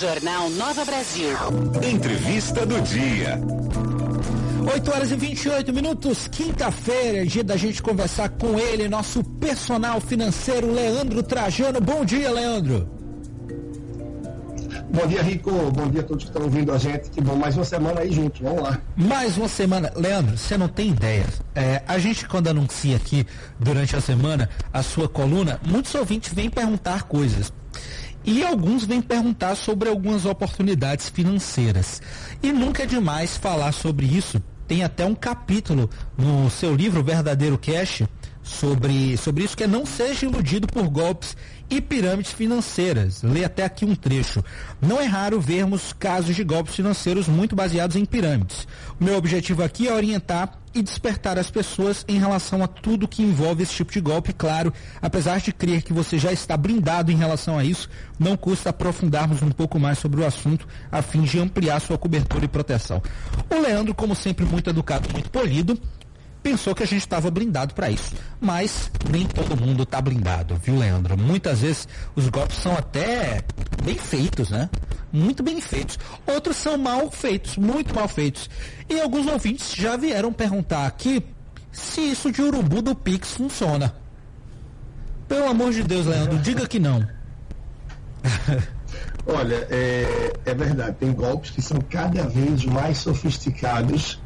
Jornal 0.00 0.48
Nova 0.50 0.84
Brasil. 0.84 1.36
Entrevista 1.82 2.64
do 2.64 2.80
dia. 2.82 3.36
8 4.72 4.90
horas 4.92 5.10
e 5.10 5.16
28 5.16 5.72
minutos, 5.72 6.28
quinta-feira, 6.28 7.22
é 7.22 7.24
dia 7.24 7.42
da 7.42 7.56
gente 7.56 7.82
conversar 7.82 8.28
com 8.28 8.56
ele, 8.56 8.88
nosso 8.88 9.24
personal 9.24 10.00
financeiro, 10.00 10.72
Leandro 10.72 11.20
Trajano. 11.24 11.80
Bom 11.80 12.04
dia, 12.04 12.30
Leandro. 12.30 12.88
Bom 14.88 15.06
dia, 15.08 15.20
Rico. 15.20 15.50
Bom 15.72 15.88
dia 15.88 16.02
a 16.02 16.04
todos 16.04 16.24
que 16.24 16.30
estão 16.30 16.44
ouvindo 16.44 16.72
a 16.72 16.78
gente. 16.78 17.10
Que 17.10 17.20
bom, 17.20 17.34
mais 17.34 17.56
uma 17.56 17.64
semana 17.64 18.00
aí 18.00 18.12
juntos. 18.12 18.40
Vamos 18.40 18.62
lá. 18.62 18.80
Mais 18.96 19.36
uma 19.36 19.48
semana. 19.48 19.92
Leandro, 19.96 20.38
você 20.38 20.56
não 20.56 20.68
tem 20.68 20.90
ideia. 20.90 21.26
É, 21.56 21.82
a 21.88 21.98
gente, 21.98 22.28
quando 22.28 22.46
anuncia 22.46 22.94
aqui 22.94 23.26
durante 23.58 23.96
a 23.96 24.00
semana 24.00 24.48
a 24.72 24.80
sua 24.80 25.08
coluna, 25.08 25.60
muitos 25.66 25.92
ouvintes 25.96 26.32
vêm 26.32 26.48
perguntar 26.48 27.02
coisas. 27.02 27.52
E 28.30 28.44
alguns 28.44 28.84
vêm 28.84 29.00
perguntar 29.00 29.54
sobre 29.54 29.88
algumas 29.88 30.26
oportunidades 30.26 31.08
financeiras. 31.08 32.02
E 32.42 32.52
nunca 32.52 32.82
é 32.82 32.86
demais 32.86 33.38
falar 33.38 33.72
sobre 33.72 34.04
isso. 34.04 34.38
Tem 34.66 34.84
até 34.84 35.06
um 35.06 35.14
capítulo 35.14 35.88
no 36.14 36.50
seu 36.50 36.76
livro 36.76 37.02
Verdadeiro 37.02 37.56
Cash 37.56 38.02
sobre, 38.48 39.16
sobre 39.16 39.44
isso, 39.44 39.56
que 39.56 39.64
é 39.64 39.66
não 39.66 39.84
seja 39.84 40.26
iludido 40.26 40.66
por 40.66 40.88
golpes 40.88 41.36
e 41.70 41.80
pirâmides 41.80 42.32
financeiras. 42.32 43.22
Lê 43.22 43.44
até 43.44 43.64
aqui 43.64 43.84
um 43.84 43.94
trecho. 43.94 44.42
Não 44.80 45.00
é 45.00 45.04
raro 45.04 45.40
vermos 45.40 45.92
casos 45.92 46.34
de 46.34 46.42
golpes 46.42 46.74
financeiros 46.74 47.28
muito 47.28 47.54
baseados 47.54 47.96
em 47.96 48.04
pirâmides. 48.04 48.66
O 48.98 49.04
meu 49.04 49.16
objetivo 49.16 49.62
aqui 49.62 49.86
é 49.86 49.94
orientar 49.94 50.58
e 50.74 50.82
despertar 50.82 51.38
as 51.38 51.50
pessoas 51.50 52.04
em 52.08 52.18
relação 52.18 52.62
a 52.62 52.68
tudo 52.68 53.08
que 53.08 53.22
envolve 53.22 53.62
esse 53.62 53.74
tipo 53.74 53.92
de 53.92 54.00
golpe. 54.00 54.32
Claro, 54.32 54.72
apesar 55.00 55.40
de 55.40 55.52
crer 55.52 55.82
que 55.82 55.92
você 55.92 56.18
já 56.18 56.32
está 56.32 56.56
blindado 56.56 57.10
em 57.10 57.16
relação 57.16 57.58
a 57.58 57.64
isso, 57.64 57.88
não 58.18 58.36
custa 58.36 58.70
aprofundarmos 58.70 59.42
um 59.42 59.50
pouco 59.50 59.78
mais 59.78 59.98
sobre 59.98 60.20
o 60.20 60.26
assunto 60.26 60.66
a 60.90 61.02
fim 61.02 61.22
de 61.22 61.38
ampliar 61.38 61.80
sua 61.80 61.98
cobertura 61.98 62.44
e 62.44 62.48
proteção. 62.48 63.02
O 63.50 63.60
Leandro, 63.60 63.94
como 63.94 64.14
sempre, 64.14 64.44
muito 64.44 64.70
educado, 64.70 65.08
muito 65.12 65.30
polido, 65.30 65.78
pensou 66.42 66.74
que 66.74 66.82
a 66.82 66.86
gente 66.86 67.00
estava 67.00 67.30
blindado 67.30 67.74
para 67.74 67.90
isso. 67.90 68.14
Mas 68.40 68.90
nem 69.10 69.26
todo 69.26 69.56
mundo 69.56 69.82
está 69.82 70.00
blindado, 70.00 70.56
viu, 70.56 70.78
Leandro? 70.78 71.16
Muitas 71.16 71.60
vezes 71.60 71.88
os 72.14 72.28
golpes 72.28 72.58
são 72.58 72.72
até 72.72 73.42
bem 73.84 73.96
feitos, 73.96 74.50
né? 74.50 74.68
Muito 75.12 75.42
bem 75.42 75.60
feitos. 75.60 75.98
Outros 76.26 76.56
são 76.56 76.76
mal 76.76 77.10
feitos, 77.10 77.56
muito 77.56 77.94
mal 77.94 78.08
feitos. 78.08 78.48
E 78.88 79.00
alguns 79.00 79.26
ouvintes 79.26 79.74
já 79.74 79.96
vieram 79.96 80.32
perguntar 80.32 80.86
aqui 80.86 81.24
se 81.72 82.00
isso 82.00 82.30
de 82.30 82.42
urubu 82.42 82.82
do 82.82 82.94
Pix 82.94 83.32
funciona. 83.32 83.94
Pelo 85.26 85.48
amor 85.48 85.72
de 85.72 85.82
Deus, 85.82 86.06
Leandro, 86.06 86.38
diga 86.42 86.66
que 86.66 86.78
não. 86.78 87.06
Olha, 89.26 89.66
é, 89.70 90.32
é 90.46 90.54
verdade, 90.54 90.96
tem 90.98 91.12
golpes 91.12 91.50
que 91.50 91.60
são 91.60 91.78
cada 91.80 92.26
vez 92.26 92.64
mais 92.64 92.98
sofisticados 92.98 94.18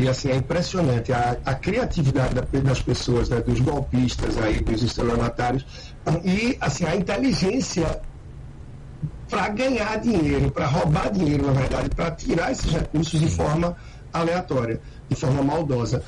e 0.00 0.08
assim, 0.08 0.30
é 0.30 0.36
impressionante 0.36 1.12
a, 1.12 1.36
a 1.44 1.54
criatividade 1.54 2.34
das 2.62 2.82
pessoas, 2.82 3.28
né, 3.28 3.40
dos 3.40 3.60
golpistas 3.60 4.38
aí, 4.38 4.60
dos 4.60 4.82
estelionatários, 4.82 5.94
e 6.24 6.56
assim, 6.60 6.86
a 6.86 6.96
inteligência 6.96 8.00
para 9.28 9.48
ganhar 9.48 10.00
dinheiro, 10.00 10.50
para 10.50 10.66
roubar 10.66 11.10
dinheiro, 11.10 11.46
na 11.46 11.52
verdade, 11.52 11.90
para 11.90 12.10
tirar 12.10 12.50
esses 12.50 12.72
recursos 12.72 13.20
de 13.20 13.28
forma 13.28 13.76
aleatória, 14.12 14.80
de 15.08 15.14
forma 15.14 15.42
maldosa. 15.42 16.02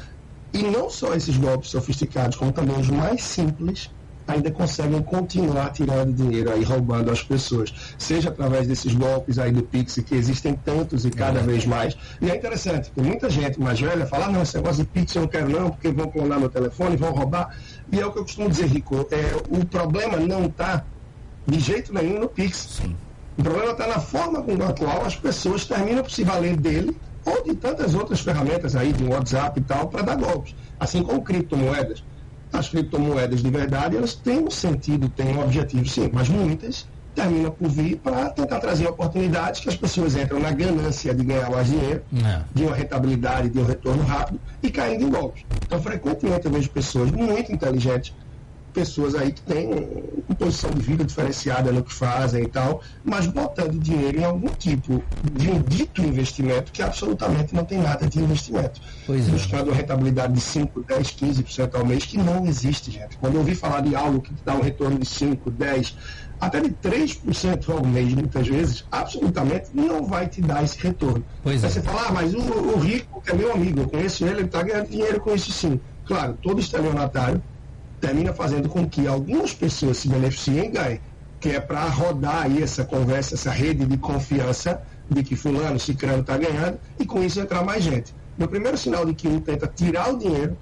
E 0.52 0.62
não 0.62 0.90
só 0.90 1.14
esses 1.14 1.36
golpes 1.36 1.70
sofisticados, 1.70 2.36
como 2.36 2.52
também 2.52 2.78
os 2.78 2.88
mais 2.88 3.22
simples, 3.22 3.90
ainda 4.27 4.51
conseguem 4.51 5.03
continuar 5.03 5.70
tirando 5.70 6.12
dinheiro 6.15 6.53
aí, 6.53 6.62
roubando 6.62 7.11
as 7.11 7.23
pessoas, 7.23 7.73
seja 7.98 8.28
através 8.28 8.67
desses 8.67 8.95
golpes 8.95 9.39
aí 9.39 9.53
do 9.53 9.62
Pix, 9.62 9.97
que 10.06 10.15
existem 10.15 10.55
tantos 10.55 11.05
e 11.05 11.11
cada 11.11 11.41
é. 11.41 11.42
vez 11.42 11.67
mais. 11.67 11.97
E 12.20 12.31
é 12.31 12.37
interessante, 12.37 12.91
porque 12.91 13.09
muita 13.09 13.28
gente 13.28 13.61
mais 13.61 13.81
velha 13.81 14.06
fala, 14.06 14.27
ah, 14.27 14.31
não, 14.31 14.43
esse 14.43 14.56
negócio 14.56 14.83
de 14.83 14.89
Pix 14.89 15.15
eu 15.15 15.23
não 15.23 15.28
quero 15.28 15.48
não, 15.48 15.70
porque 15.70 15.91
vão 15.91 16.09
clonar 16.09 16.39
meu 16.39 16.48
telefone, 16.48 16.97
vão 16.97 17.12
roubar. 17.12 17.56
E 17.91 18.00
é 18.00 18.06
o 18.06 18.12
que 18.12 18.19
eu 18.19 18.22
costumo 18.22 18.49
dizer, 18.49 18.66
Rico, 18.66 19.06
é, 19.11 19.37
o 19.50 19.65
problema 19.65 20.16
não 20.19 20.47
está 20.47 20.84
de 21.47 21.59
jeito 21.59 21.93
nenhum 21.93 22.21
no 22.21 22.28
Pix. 22.28 22.81
Sim. 22.82 22.97
O 23.37 23.43
problema 23.43 23.72
está 23.72 23.87
na 23.87 23.99
forma 23.99 24.43
com 24.43 24.53
a 24.62 24.72
qual 24.72 25.05
as 25.05 25.16
pessoas 25.16 25.65
terminam 25.65 26.03
por 26.03 26.11
se 26.11 26.22
valer 26.22 26.56
dele 26.56 26.97
ou 27.25 27.43
de 27.43 27.55
tantas 27.55 27.94
outras 27.94 28.21
ferramentas 28.21 28.77
aí, 28.77 28.93
de 28.93 29.05
WhatsApp 29.05 29.59
e 29.59 29.62
tal, 29.62 29.88
para 29.88 30.03
dar 30.03 30.16
golpes. 30.16 30.55
Assim 30.78 31.03
como 31.03 31.22
criptomoedas 31.22 32.05
as 32.52 32.68
criptomoedas 32.68 33.42
de 33.42 33.50
verdade, 33.50 33.96
elas 33.96 34.14
têm 34.14 34.40
um 34.40 34.50
sentido, 34.50 35.08
têm 35.08 35.36
um 35.36 35.42
objetivo, 35.42 35.88
sim, 35.88 36.10
mas 36.12 36.28
muitas 36.28 36.86
terminam 37.14 37.50
por 37.50 37.68
vir 37.68 37.96
para 37.96 38.30
tentar 38.30 38.58
trazer 38.58 38.86
oportunidades 38.86 39.60
que 39.60 39.68
as 39.68 39.76
pessoas 39.76 40.16
entram 40.16 40.40
na 40.40 40.50
ganância 40.50 41.14
de 41.14 41.24
ganhar 41.24 41.50
mais 41.50 41.66
dinheiro, 41.68 42.02
é. 42.24 42.42
de 42.54 42.64
uma 42.64 42.74
rentabilidade, 42.74 43.50
de 43.50 43.58
um 43.58 43.64
retorno 43.64 44.02
rápido 44.02 44.40
e 44.62 44.70
caindo 44.70 45.04
em 45.04 45.10
golpes. 45.10 45.44
Então, 45.66 45.80
frequentemente 45.82 46.46
eu 46.46 46.52
vejo 46.52 46.70
pessoas 46.70 47.10
muito 47.10 47.52
inteligentes 47.52 48.14
pessoas 48.72 49.15
aí 49.15 49.33
que 49.33 49.43
têm 49.43 49.69
uma 50.28 50.37
posição 50.37 50.71
de 50.71 50.81
vida 50.81 51.05
diferenciada 51.05 51.71
no 51.71 51.83
que 51.83 51.93
fazem 51.93 52.44
e 52.44 52.49
tal, 52.49 52.83
mas 53.05 53.27
botando 53.27 53.78
dinheiro 53.78 54.19
em 54.19 54.25
algum 54.25 54.49
tipo 54.49 55.03
de 55.33 55.50
um 55.50 55.60
dito 55.62 56.03
investimento 56.03 56.72
que 56.72 56.82
absolutamente 56.82 57.55
não 57.55 57.65
tem 57.65 57.78
nada 57.78 58.06
de 58.06 58.19
investimento. 58.19 58.81
Pois 59.06 59.28
é. 59.28 59.31
Buscando 59.31 59.69
uma 59.69 59.77
rentabilidade 59.77 60.32
de 60.32 60.41
5, 60.41 60.82
10, 60.82 61.06
15% 61.09 61.75
ao 61.75 61.84
mês, 61.84 62.05
que 62.05 62.19
não 62.19 62.47
existe, 62.47 62.91
gente. 62.91 63.16
Quando 63.19 63.34
eu 63.34 63.41
ouvi 63.41 63.55
falar 63.55 63.81
de 63.81 63.94
algo 63.94 64.21
que 64.21 64.34
dá 64.44 64.55
um 64.55 64.61
retorno 64.61 64.99
de 64.99 65.06
5, 65.06 65.50
10, 65.50 65.97
até 66.41 66.61
de 66.61 66.71
3% 66.71 67.69
ao 67.69 67.87
mês, 67.87 68.12
muitas 68.15 68.49
vezes, 68.49 68.84
absolutamente 68.91 69.71
não 69.72 70.05
vai 70.05 70.27
te 70.27 70.41
dar 70.41 70.65
esse 70.65 70.78
retorno. 70.78 71.25
Pois 71.43 71.62
Aí 71.62 71.71
é. 71.71 71.72
você 71.72 71.82
fala, 71.82 72.09
ah, 72.09 72.12
mas 72.12 72.34
o, 72.34 72.38
o 72.41 72.78
rico, 72.78 73.22
é 73.27 73.32
meu 73.32 73.53
amigo, 73.53 73.81
eu 73.81 73.88
conheço 73.88 74.25
ele, 74.25 74.41
ele 74.41 74.47
está 74.47 74.62
ganhando 74.62 74.88
dinheiro 74.88 75.21
com 75.21 75.34
isso 75.34 75.53
sim. 75.53 75.81
Claro, 76.05 76.37
todo 76.43 76.61
estelionatário 76.61 77.41
termina 78.02 78.32
fazendo 78.32 78.68
com 78.68 78.84
que 78.86 79.06
algumas 79.06 79.54
pessoas 79.54 79.98
se 79.98 80.08
beneficiem 80.08 80.66
e 80.66 80.68
ganhem, 80.70 81.00
que 81.38 81.50
é 81.50 81.60
para 81.60 81.84
rodar 81.84 82.42
aí 82.42 82.60
essa 82.60 82.84
conversa, 82.84 83.36
essa 83.36 83.52
rede 83.52 83.86
de 83.86 83.96
confiança 83.96 84.82
de 85.08 85.22
que 85.22 85.36
fulano, 85.36 85.78
cicrano 85.78 86.20
está 86.20 86.36
ganhando 86.36 86.80
e 86.98 87.06
com 87.06 87.22
isso 87.22 87.38
entrar 87.38 87.64
mais 87.64 87.84
gente. 87.84 88.12
No 88.36 88.48
primeiro 88.48 88.76
sinal 88.76 89.06
de 89.06 89.14
que 89.14 89.28
um 89.28 89.38
tenta 89.40 89.68
tirar 89.68 90.12
o 90.12 90.18
dinheiro, 90.18 90.58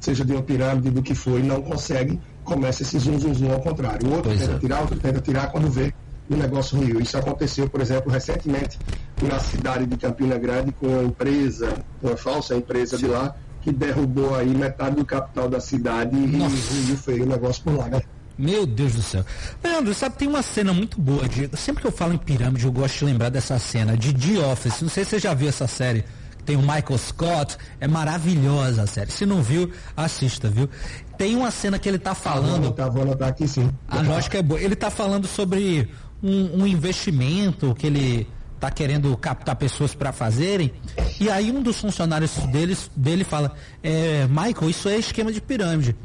seja 0.00 0.24
de 0.24 0.32
uma 0.32 0.42
pirâmide, 0.42 0.90
do 0.90 1.00
que 1.00 1.14
for, 1.14 1.38
e 1.38 1.42
não 1.44 1.62
consegue, 1.62 2.20
começa 2.42 2.82
esse 2.82 2.98
zoom, 2.98 3.20
zoom, 3.20 3.34
zoom 3.34 3.52
ao 3.52 3.60
contrário. 3.60 4.08
O 4.08 4.14
outro 4.14 4.30
pois 4.30 4.40
tenta 4.40 4.54
é. 4.54 4.58
tirar, 4.58 4.78
o 4.78 4.80
outro 4.82 4.98
tenta 4.98 5.20
tirar 5.20 5.52
quando 5.52 5.70
vê 5.70 5.94
o 6.28 6.36
negócio 6.36 6.76
ruiu. 6.76 7.00
Isso 7.00 7.16
aconteceu, 7.16 7.68
por 7.68 7.80
exemplo, 7.80 8.10
recentemente 8.10 8.78
na 9.22 9.38
cidade 9.38 9.86
de 9.86 9.96
Campina 9.96 10.36
Grande 10.38 10.72
com 10.72 10.86
uma 10.86 11.04
empresa, 11.04 11.72
uma 12.02 12.16
falsa 12.16 12.56
empresa 12.56 12.96
Sim. 12.96 13.06
de 13.06 13.12
lá, 13.12 13.34
que 13.68 13.72
derrubou 13.72 14.34
aí 14.34 14.48
metade 14.48 14.96
do 14.96 15.04
capital 15.04 15.48
da 15.48 15.60
cidade 15.60 16.16
e 16.16 16.26
ruiu 16.26 16.96
feio 16.96 17.24
o 17.24 17.26
negócio 17.26 17.62
por 17.62 17.76
lá, 17.76 17.88
né? 17.88 18.00
Meu 18.38 18.64
Deus 18.64 18.94
do 18.94 19.02
céu. 19.02 19.24
Leandro, 19.62 19.92
sabe, 19.94 20.16
tem 20.16 20.28
uma 20.28 20.42
cena 20.42 20.72
muito 20.72 21.00
boa. 21.00 21.28
De, 21.28 21.50
sempre 21.56 21.82
que 21.82 21.88
eu 21.88 21.92
falo 21.92 22.14
em 22.14 22.18
pirâmide, 22.18 22.64
eu 22.64 22.72
gosto 22.72 23.00
de 23.00 23.04
lembrar 23.04 23.28
dessa 23.28 23.58
cena 23.58 23.96
de 23.96 24.14
The 24.14 24.38
Office. 24.46 24.80
Não 24.80 24.88
sei 24.88 25.04
se 25.04 25.10
você 25.10 25.18
já 25.18 25.34
viu 25.34 25.48
essa 25.48 25.66
série. 25.66 26.04
Tem 26.46 26.56
o 26.56 26.60
Michael 26.60 26.96
Scott. 26.96 27.58
É 27.80 27.88
maravilhosa 27.88 28.84
a 28.84 28.86
série. 28.86 29.10
Se 29.10 29.26
não 29.26 29.42
viu, 29.42 29.70
assista, 29.96 30.48
viu? 30.48 30.70
Tem 31.18 31.34
uma 31.36 31.50
cena 31.50 31.78
que 31.78 31.88
ele 31.88 31.98
tá 31.98 32.14
falando. 32.14 32.72
Tá, 32.72 32.88
vou 32.88 33.02
anotar 33.02 33.28
aqui 33.28 33.46
sim. 33.46 33.68
A 33.88 34.00
lógica 34.00 34.38
é 34.38 34.42
boa. 34.42 34.60
Ele 34.60 34.76
tá 34.76 34.88
falando 34.88 35.26
sobre 35.26 35.90
um, 36.22 36.62
um 36.62 36.66
investimento 36.66 37.74
que 37.74 37.88
ele 37.88 38.26
tá 38.58 38.70
querendo 38.70 39.16
captar 39.16 39.56
pessoas 39.56 39.94
para 39.94 40.12
fazerem. 40.12 40.72
E 41.20 41.30
aí 41.30 41.50
um 41.50 41.62
dos 41.62 41.80
funcionários 41.80 42.32
deles, 42.46 42.90
dele 42.96 43.24
fala, 43.24 43.54
é, 43.82 44.26
Michael, 44.26 44.70
isso 44.70 44.88
é 44.88 44.96
esquema 44.96 45.32
de 45.32 45.40
pirâmide. 45.40 45.96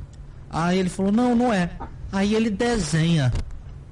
Aí 0.50 0.78
ele 0.78 0.90
falou, 0.90 1.12
não, 1.12 1.36
não 1.36 1.52
é. 1.52 1.72
Aí 2.12 2.36
ele 2.36 2.50
desenha 2.50 3.34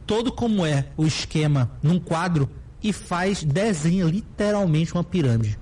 todo 0.05 0.31
como 0.31 0.65
é 0.65 0.87
o 0.95 1.05
esquema 1.05 1.71
num 1.81 1.99
quadro 1.99 2.49
e 2.83 2.91
faz, 2.93 3.43
desenha 3.43 4.05
literalmente 4.05 4.93
uma 4.93 5.03
pirâmide. 5.03 5.57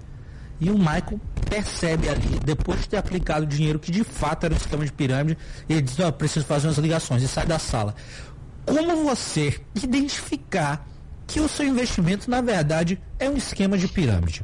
E 0.60 0.69
o 0.69 0.78
Michael 0.78 1.19
percebe 1.50 2.10
ali, 2.10 2.40
depois 2.44 2.81
de 2.81 2.90
ter 2.90 2.98
aplicado 2.98 3.45
o 3.45 3.48
dinheiro 3.48 3.80
que 3.80 3.92
de 3.92 4.04
fato 4.04 4.45
era 4.45 4.54
um 4.54 4.57
esquema 4.57 4.86
de 4.86 4.92
pirâmide, 4.92 5.38
ele 5.69 5.81
diz, 5.81 5.98
oh, 6.00 6.12
preciso 6.12 6.45
fazer 6.45 6.68
umas 6.68 6.78
ligações 6.78 7.24
e 7.24 7.28
sai 7.28 7.45
da 7.45 7.57
sala. 7.57 7.95
Como 8.66 9.04
você 9.04 9.60
identificar 9.75 10.86
que 11.30 11.40
o 11.40 11.48
seu 11.48 11.66
investimento, 11.66 12.30
na 12.30 12.42
verdade, 12.42 13.00
é 13.20 13.30
um 13.30 13.38
esquema 13.38 13.78
de 13.78 13.88
pirâmide. 13.88 14.44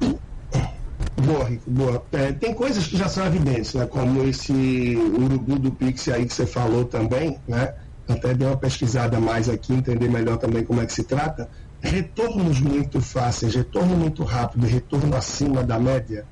Boa, 0.00 1.44
Rico, 1.44 1.70
boa. 1.70 2.04
É, 2.12 2.32
tem 2.32 2.54
coisas 2.54 2.86
que 2.86 2.96
já 2.96 3.06
são 3.06 3.24
evidentes, 3.26 3.74
né? 3.74 3.86
Como 3.86 4.24
esse 4.24 4.52
urubu 4.52 5.58
do 5.58 5.70
Pix 5.70 6.08
aí 6.08 6.26
que 6.26 6.34
você 6.34 6.46
falou 6.46 6.86
também, 6.86 7.38
né? 7.46 7.74
Até 8.08 8.34
dei 8.34 8.46
uma 8.46 8.56
pesquisada 8.56 9.20
mais 9.20 9.48
aqui, 9.48 9.74
entender 9.74 10.08
melhor 10.08 10.38
também 10.38 10.64
como 10.64 10.80
é 10.80 10.86
que 10.86 10.92
se 10.92 11.04
trata. 11.04 11.48
Retornos 11.80 12.60
muito 12.60 13.00
fáceis, 13.00 13.54
retorno 13.54 13.94
muito 13.94 14.24
rápido, 14.24 14.66
retorno 14.66 15.14
acima 15.14 15.62
da 15.62 15.78
média, 15.78 16.24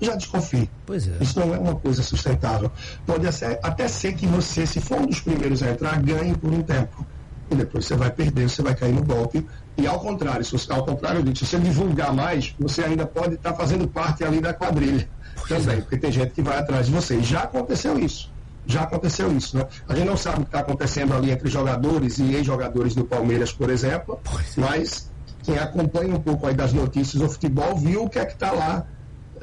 já 0.00 0.14
desconfie. 0.14 0.70
Pois 0.86 1.08
é. 1.08 1.16
Isso 1.20 1.38
não 1.38 1.52
é 1.52 1.58
uma 1.58 1.74
coisa 1.74 2.02
sustentável. 2.02 2.70
Pode 3.04 3.26
até 3.62 3.88
ser 3.88 4.14
que 4.14 4.26
você, 4.26 4.66
se 4.66 4.80
for 4.80 5.00
um 5.00 5.06
dos 5.06 5.20
primeiros 5.20 5.62
a 5.64 5.70
entrar, 5.70 6.00
ganhe 6.00 6.34
por 6.36 6.52
um 6.52 6.62
tempo 6.62 7.04
e 7.50 7.54
depois 7.54 7.84
você 7.84 7.96
vai 7.96 8.10
perder, 8.10 8.48
você 8.48 8.62
vai 8.62 8.74
cair 8.74 8.92
no 8.92 9.02
golpe. 9.02 9.46
E 9.76 9.86
ao 9.86 9.98
contrário, 9.98 10.44
se 10.44 10.52
você, 10.52 10.72
ao 10.72 10.84
contrário 10.84 11.36
se 11.36 11.44
você 11.44 11.58
divulgar 11.58 12.12
mais, 12.12 12.54
você 12.58 12.82
ainda 12.84 13.06
pode 13.06 13.34
estar 13.34 13.52
tá 13.52 13.56
fazendo 13.56 13.88
parte 13.88 14.22
ali 14.24 14.40
da 14.40 14.54
quadrilha 14.54 15.08
também, 15.48 15.80
porque 15.80 15.96
tem 15.96 16.12
gente 16.12 16.32
que 16.32 16.42
vai 16.42 16.58
atrás 16.58 16.86
de 16.86 16.92
você. 16.92 17.16
E 17.16 17.22
já 17.22 17.40
aconteceu 17.42 17.98
isso. 17.98 18.30
Já 18.66 18.82
aconteceu 18.82 19.34
isso, 19.36 19.56
né? 19.56 19.66
A 19.88 19.94
gente 19.94 20.06
não 20.06 20.16
sabe 20.16 20.38
o 20.38 20.40
que 20.42 20.48
está 20.48 20.60
acontecendo 20.60 21.14
ali 21.14 21.30
entre 21.30 21.48
jogadores 21.48 22.18
e 22.18 22.34
ex-jogadores 22.34 22.94
do 22.94 23.04
Palmeiras, 23.04 23.52
por 23.52 23.70
exemplo, 23.70 24.20
é. 24.26 24.60
mas 24.60 25.10
quem 25.42 25.58
acompanha 25.58 26.14
um 26.14 26.20
pouco 26.20 26.46
aí 26.46 26.54
das 26.54 26.72
notícias 26.72 27.20
do 27.20 27.28
futebol 27.28 27.74
viu 27.76 28.04
o 28.04 28.08
que 28.08 28.18
é 28.18 28.24
que 28.24 28.34
está 28.34 28.52
lá 28.52 28.86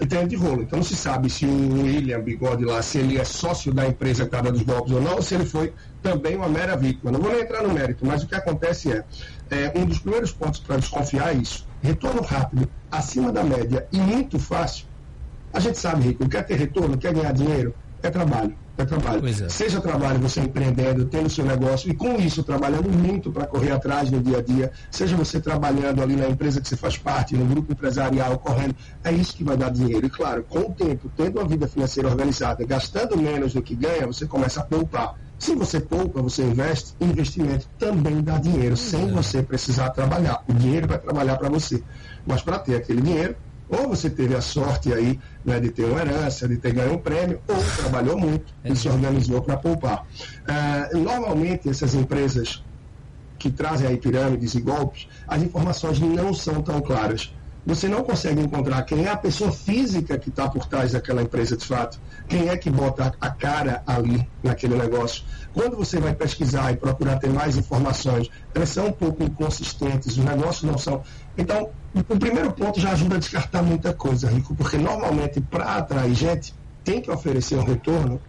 tem 0.05 0.27
de 0.27 0.35
rolo. 0.35 0.63
Então 0.63 0.77
não 0.77 0.83
se 0.83 0.95
sabe 0.95 1.29
se 1.29 1.45
o 1.45 1.83
William 1.83 2.19
Bigode 2.19 2.63
lá, 2.65 2.81
se 2.81 2.99
ele 2.99 3.17
é 3.17 3.23
sócio 3.23 3.73
da 3.73 3.87
empresa 3.87 4.23
estava 4.23 4.51
dos 4.51 4.61
golpes 4.61 4.93
ou 4.93 5.01
não, 5.01 5.15
ou 5.15 5.21
se 5.21 5.35
ele 5.35 5.45
foi 5.45 5.73
também 6.03 6.35
uma 6.35 6.47
mera 6.47 6.75
vítima. 6.75 7.11
Não 7.11 7.19
vou 7.19 7.31
nem 7.31 7.41
entrar 7.41 7.63
no 7.63 7.73
mérito, 7.73 8.05
mas 8.05 8.23
o 8.23 8.27
que 8.27 8.35
acontece 8.35 8.91
é, 8.91 9.03
é 9.49 9.73
um 9.75 9.85
dos 9.85 9.99
primeiros 9.99 10.31
pontos 10.31 10.59
para 10.59 10.77
desconfiar 10.77 11.33
é 11.33 11.37
isso. 11.37 11.65
Retorno 11.81 12.21
rápido, 12.21 12.69
acima 12.91 13.31
da 13.31 13.43
média 13.43 13.87
e 13.91 13.97
muito 13.97 14.37
fácil. 14.37 14.85
A 15.53 15.59
gente 15.59 15.79
sabe, 15.79 16.03
Rico, 16.03 16.27
quer 16.29 16.43
ter 16.43 16.55
retorno, 16.55 16.97
quer 16.97 17.13
ganhar 17.13 17.31
dinheiro, 17.31 17.73
é 18.03 18.09
trabalho 18.09 18.55
é 18.77 18.85
trabalho. 18.85 19.27
É. 19.27 19.49
Seja 19.49 19.81
trabalho 19.81 20.19
você 20.19 20.41
empreendendo, 20.41 21.05
tendo 21.05 21.29
seu 21.29 21.45
negócio 21.45 21.89
e 21.89 21.95
com 21.95 22.15
isso 22.15 22.43
trabalhando 22.43 22.89
muito 22.89 23.31
para 23.31 23.47
correr 23.47 23.71
atrás 23.71 24.11
no 24.11 24.21
dia 24.21 24.37
a 24.37 24.41
dia, 24.41 24.71
seja 24.91 25.15
você 25.15 25.39
trabalhando 25.39 26.01
ali 26.01 26.15
na 26.15 26.29
empresa 26.29 26.61
que 26.61 26.67
você 26.67 26.77
faz 26.77 26.97
parte, 26.97 27.35
no 27.35 27.45
grupo 27.45 27.71
empresarial, 27.71 28.37
correndo, 28.39 28.75
é 29.03 29.11
isso 29.11 29.35
que 29.35 29.43
vai 29.43 29.57
dar 29.57 29.71
dinheiro. 29.71 30.05
E 30.05 30.09
claro, 30.09 30.43
com 30.47 30.59
o 30.59 30.73
tempo, 30.73 31.11
tendo 31.15 31.39
uma 31.39 31.47
vida 31.47 31.67
financeira 31.67 32.09
organizada, 32.09 32.63
gastando 32.65 33.17
menos 33.17 33.53
do 33.53 33.61
que 33.61 33.75
ganha, 33.75 34.05
você 34.05 34.25
começa 34.25 34.61
a 34.61 34.63
poupar. 34.63 35.15
Se 35.39 35.53
você 35.53 35.79
poupa, 35.79 36.21
você 36.21 36.43
investe, 36.43 36.95
investimento 36.99 37.67
também 37.77 38.21
dá 38.21 38.39
dinheiro, 38.39 38.75
sem 38.75 39.07
é. 39.07 39.11
você 39.11 39.43
precisar 39.43 39.91
trabalhar. 39.91 40.43
O 40.47 40.53
dinheiro 40.53 40.87
vai 40.87 40.97
trabalhar 40.97 41.37
para 41.37 41.47
você. 41.47 41.83
Mas 42.25 42.41
para 42.41 42.57
ter 42.57 42.75
aquele 42.75 43.01
dinheiro, 43.01 43.35
ou 43.69 43.89
você 43.89 44.09
teve 44.09 44.35
a 44.35 44.41
sorte 44.41 44.93
aí 44.93 45.19
né, 45.43 45.59
de 45.59 45.71
ter 45.71 45.85
uma 45.85 45.99
herança, 45.99 46.47
de 46.47 46.57
ter 46.57 46.73
ganho 46.73 46.93
um 46.93 46.97
prêmio, 46.97 47.41
ou 47.47 47.55
trabalhou 47.77 48.17
muito 48.17 48.53
e 48.63 48.75
se 48.75 48.87
organizou 48.87 49.41
para 49.41 49.57
poupar. 49.57 50.03
Uh, 50.03 50.97
normalmente, 50.97 51.69
essas 51.69 51.93
empresas 51.93 52.63
que 53.37 53.51
trazem 53.51 53.87
aí 53.87 53.97
pirâmides 53.97 54.55
e 54.55 54.61
golpes, 54.61 55.07
as 55.27 55.43
informações 55.43 55.99
não 55.99 56.33
são 56.33 56.61
tão 56.61 56.81
claras 56.81 57.33
você 57.67 57.89
não 57.89 58.01
consegue 58.01 58.39
encontrar 58.39 58.81
quem 58.83 59.05
é 59.05 59.09
a 59.09 59.17
pessoa 59.17 59.51
física 59.51 60.17
que 60.17 60.29
está 60.29 60.47
por 60.47 60.65
trás 60.67 60.93
daquela 60.93 61.21
empresa 61.21 61.57
de 61.57 61.65
fato, 61.65 61.99
quem 62.25 62.47
é 62.47 62.55
que 62.55 62.69
bota 62.69 63.13
a 63.19 63.29
cara 63.29 63.83
ali 63.85 64.25
naquele 64.41 64.75
negócio. 64.75 65.25
Quando 65.53 65.75
você 65.75 65.99
vai 65.99 66.15
pesquisar 66.15 66.71
e 66.71 66.77
procurar 66.77 67.19
ter 67.19 67.29
mais 67.29 67.57
informações, 67.57 68.29
elas 68.55 68.69
são 68.69 68.87
um 68.87 68.91
pouco 68.93 69.21
inconsistentes, 69.21 70.15
os 70.15 70.23
negócios 70.23 70.63
não 70.63 70.77
são. 70.77 71.03
Então, 71.37 71.69
o 71.93 72.17
primeiro 72.17 72.53
ponto 72.53 72.79
já 72.79 72.91
ajuda 72.91 73.17
a 73.17 73.19
descartar 73.19 73.61
muita 73.61 73.93
coisa, 73.93 74.29
Rico, 74.29 74.55
porque 74.55 74.77
normalmente 74.77 75.41
para 75.41 75.75
atrair 75.75 76.13
gente, 76.13 76.55
tem 76.85 77.01
que 77.01 77.11
oferecer 77.11 77.57
um 77.57 77.65
retorno 77.65 78.21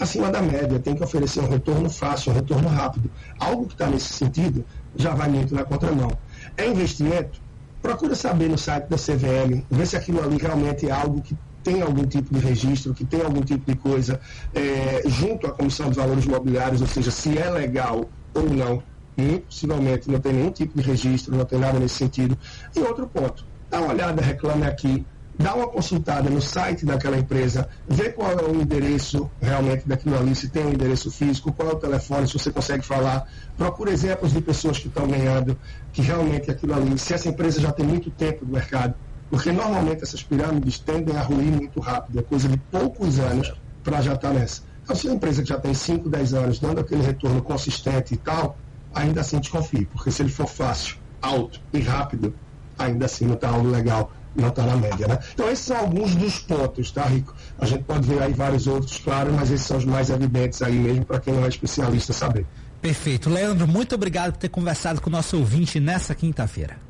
acima 0.00 0.30
da 0.30 0.40
média, 0.40 0.78
tem 0.78 0.94
que 0.94 1.04
oferecer 1.04 1.40
um 1.40 1.48
retorno 1.48 1.90
fácil, 1.90 2.32
um 2.32 2.34
retorno 2.34 2.66
rápido. 2.66 3.10
Algo 3.38 3.66
que 3.66 3.74
está 3.74 3.88
nesse 3.88 4.14
sentido 4.14 4.64
já 4.94 5.12
vai 5.12 5.28
muito 5.28 5.54
na 5.54 5.64
contramão. 5.64 6.10
É 6.56 6.66
investimento? 6.66 7.44
Procura 7.86 8.16
saber 8.16 8.48
no 8.48 8.58
site 8.58 8.88
da 8.88 8.96
CVM, 8.96 9.64
ver 9.70 9.86
se 9.86 9.96
aquilo 9.96 10.22
ali 10.22 10.36
realmente 10.38 10.88
é 10.88 10.90
algo 10.90 11.22
que 11.22 11.36
tem 11.62 11.82
algum 11.82 12.04
tipo 12.04 12.34
de 12.34 12.40
registro, 12.40 12.92
que 12.92 13.04
tem 13.04 13.22
algum 13.22 13.40
tipo 13.42 13.70
de 13.70 13.76
coisa 13.76 14.20
é, 14.52 15.02
junto 15.08 15.46
à 15.46 15.52
Comissão 15.52 15.88
de 15.88 15.96
Valores 15.96 16.24
Imobiliários, 16.24 16.80
ou 16.80 16.88
seja, 16.88 17.10
se 17.10 17.38
é 17.38 17.48
legal 17.48 18.10
ou 18.34 18.42
não. 18.42 18.82
E, 19.16 19.38
possivelmente 19.38 20.10
não 20.10 20.20
tem 20.20 20.32
nenhum 20.32 20.50
tipo 20.50 20.76
de 20.76 20.82
registro, 20.82 21.34
não 21.34 21.44
tem 21.44 21.58
nada 21.58 21.78
nesse 21.78 21.94
sentido. 21.94 22.36
E 22.74 22.80
outro 22.80 23.08
ponto, 23.08 23.44
dá 23.70 23.80
uma 23.80 23.92
olhada, 23.92 24.20
reclame 24.20 24.66
aqui, 24.66 25.06
dá 25.38 25.54
uma 25.54 25.68
consultada 25.68 26.30
no 26.30 26.40
site 26.40 26.86
daquela 26.86 27.18
empresa, 27.18 27.68
vê 27.88 28.10
qual 28.10 28.32
é 28.32 28.42
o 28.42 28.54
endereço 28.54 29.30
realmente 29.40 29.86
daquilo 29.86 30.16
ali, 30.16 30.34
se 30.34 30.48
tem 30.48 30.64
um 30.64 30.72
endereço 30.72 31.10
físico, 31.10 31.52
qual 31.52 31.70
é 31.70 31.72
o 31.72 31.76
telefone, 31.76 32.26
se 32.26 32.32
você 32.32 32.50
consegue 32.50 32.84
falar. 32.84 33.28
Procura 33.56 33.90
exemplos 33.90 34.32
de 34.32 34.40
pessoas 34.40 34.78
que 34.78 34.88
estão 34.88 35.06
ganhando, 35.06 35.58
que 35.92 36.00
realmente 36.00 36.50
aquilo 36.50 36.74
ali, 36.74 36.98
se 36.98 37.14
essa 37.14 37.28
empresa 37.28 37.60
já 37.60 37.70
tem 37.70 37.86
muito 37.86 38.10
tempo 38.10 38.44
no 38.44 38.52
mercado, 38.52 38.94
porque 39.28 39.52
normalmente 39.52 40.02
essas 40.02 40.22
pirâmides 40.22 40.78
tendem 40.78 41.16
a 41.16 41.22
ruir 41.22 41.50
muito 41.50 41.80
rápido, 41.80 42.18
é 42.18 42.22
coisa 42.22 42.48
de 42.48 42.56
poucos 42.56 43.18
anos 43.18 43.52
para 43.82 44.00
já 44.00 44.14
estar 44.14 44.28
tá 44.28 44.34
nessa. 44.34 44.62
Então, 44.82 44.94
se 44.94 45.08
a 45.08 45.12
empresa 45.12 45.42
que 45.42 45.48
já 45.48 45.58
tem 45.58 45.74
5, 45.74 46.08
10 46.08 46.34
anos 46.34 46.58
dando 46.60 46.80
aquele 46.80 47.02
retorno 47.02 47.42
consistente 47.42 48.14
e 48.14 48.16
tal, 48.16 48.56
ainda 48.94 49.20
assim 49.20 49.38
desconfie, 49.40 49.84
porque 49.86 50.10
se 50.10 50.22
ele 50.22 50.30
for 50.30 50.46
fácil, 50.46 50.96
alto 51.20 51.60
e 51.72 51.80
rápido, 51.80 52.32
ainda 52.78 53.06
assim 53.06 53.26
não 53.26 53.34
está 53.34 53.48
algo 53.48 53.68
legal 53.68 54.12
não 54.36 54.48
está 54.48 54.62
na 54.62 54.76
média, 54.76 55.06
né? 55.08 55.18
Então 55.34 55.50
esses 55.50 55.64
são 55.64 55.76
alguns 55.76 56.14
dos 56.14 56.38
pontos, 56.38 56.90
tá, 56.90 57.04
Rico? 57.04 57.34
A 57.58 57.66
gente 57.66 57.84
pode 57.84 58.06
ver 58.06 58.22
aí 58.22 58.32
vários 58.32 58.66
outros, 58.66 58.98
claro, 58.98 59.32
mas 59.32 59.50
esses 59.50 59.66
são 59.66 59.78
os 59.78 59.84
mais 59.84 60.10
evidentes 60.10 60.62
aí 60.62 60.74
mesmo 60.74 61.04
para 61.04 61.20
quem 61.20 61.34
não 61.34 61.44
é 61.44 61.48
especialista 61.48 62.12
saber. 62.12 62.46
Perfeito. 62.80 63.28
Leandro, 63.30 63.66
muito 63.66 63.94
obrigado 63.94 64.32
por 64.32 64.38
ter 64.38 64.48
conversado 64.48 65.00
com 65.00 65.08
o 65.08 65.12
nosso 65.12 65.38
ouvinte 65.38 65.80
nessa 65.80 66.14
quinta-feira. 66.14 66.85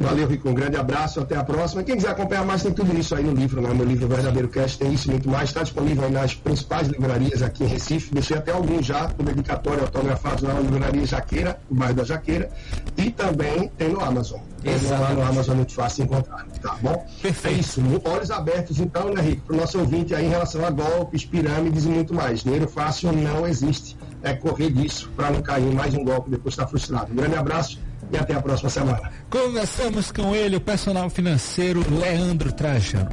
Valeu, 0.00 0.26
Rico. 0.26 0.48
Um 0.48 0.54
grande 0.54 0.78
abraço, 0.78 1.20
até 1.20 1.36
a 1.36 1.44
próxima. 1.44 1.82
Quem 1.82 1.94
quiser 1.94 2.08
acompanhar 2.08 2.42
mais, 2.42 2.62
tem 2.62 2.72
tudo 2.72 2.98
isso 2.98 3.14
aí 3.14 3.22
no 3.22 3.34
livro, 3.34 3.60
né? 3.60 3.68
Meu 3.74 3.84
livro 3.84 4.08
Verdadeiro 4.08 4.48
Cast 4.48 4.78
tem 4.78 4.94
isso 4.94 5.08
e 5.08 5.10
muito 5.10 5.28
mais. 5.28 5.50
Está 5.50 5.62
disponível 5.62 6.04
aí 6.04 6.10
nas 6.10 6.34
principais 6.34 6.88
livrarias 6.88 7.42
aqui 7.42 7.64
em 7.64 7.66
Recife. 7.66 8.14
Deixei 8.14 8.38
até 8.38 8.50
alguns 8.50 8.86
já 8.86 9.08
com 9.08 9.22
dedicatório 9.22 9.82
autografado 9.82 10.46
na 10.46 10.54
livraria 10.54 11.04
Jaqueira, 11.04 11.60
no 11.68 11.76
bairro 11.76 11.94
da 11.94 12.04
Jaqueira. 12.04 12.50
E 12.96 13.10
também 13.10 13.70
tem 13.76 13.90
no 13.90 14.00
Amazon. 14.00 14.40
Tem 14.62 14.74
lá 14.88 15.12
no 15.12 15.22
Amazon 15.22 15.52
é 15.52 15.56
muito 15.56 15.74
fácil 15.74 16.04
encontrar, 16.04 16.46
tá 16.62 16.78
bom? 16.80 17.06
Perfeito. 17.20 17.56
É 17.56 17.60
isso. 17.60 17.82
Olhos 18.04 18.30
abertos, 18.30 18.80
então, 18.80 19.12
né, 19.12 19.20
Rico? 19.20 19.42
Para 19.46 19.56
o 19.56 19.60
nosso 19.60 19.78
ouvinte 19.78 20.14
aí 20.14 20.24
em 20.24 20.30
relação 20.30 20.64
a 20.64 20.70
golpes, 20.70 21.26
pirâmides 21.26 21.84
e 21.84 21.88
muito 21.88 22.14
mais. 22.14 22.42
Dinheiro 22.42 22.66
fácil 22.66 23.12
não 23.12 23.46
existe. 23.46 23.98
É 24.22 24.32
correr 24.32 24.70
disso 24.70 25.10
para 25.14 25.30
não 25.30 25.42
cair 25.42 25.74
mais 25.74 25.92
um 25.94 26.04
golpe 26.04 26.30
depois 26.30 26.54
estar 26.54 26.64
tá 26.64 26.68
frustrado. 26.70 27.12
Um 27.12 27.16
grande 27.16 27.36
abraço 27.36 27.78
e 28.12 28.16
até 28.16 28.34
a 28.34 28.42
próxima 28.42 28.68
semana. 28.68 29.10
Conversamos 29.28 30.10
com 30.10 30.34
ele, 30.34 30.56
o 30.56 30.60
personal 30.60 31.08
financeiro 31.08 31.84
Leandro 31.98 32.52
Trajano. 32.52 33.08